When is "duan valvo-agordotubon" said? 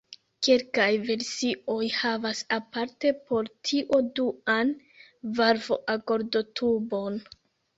4.21-7.25